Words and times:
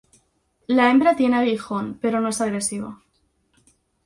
La 0.65 0.89
hembra 0.89 1.15
tiene 1.15 1.35
aguijón 1.35 1.99
pero 2.01 2.19
no 2.21 2.29
es 2.29 2.41
agresiva. 2.41 2.97